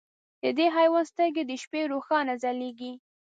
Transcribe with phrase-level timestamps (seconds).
[0.43, 2.93] د دې حیوان سترګې د شپې روښانه ځلېږي.